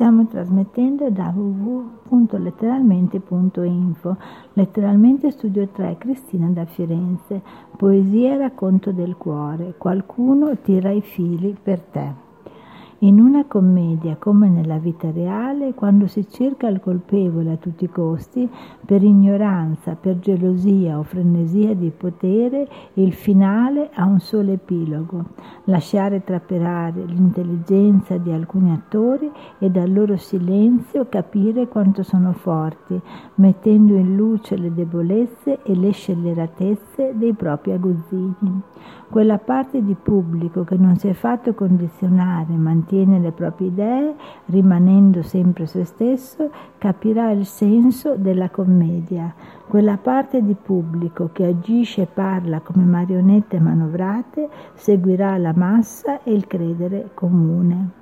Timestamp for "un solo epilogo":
24.04-25.24